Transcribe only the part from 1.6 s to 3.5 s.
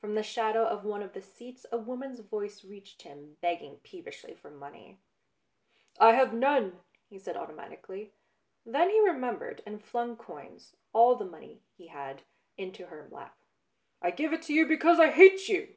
a woman's voice reached him,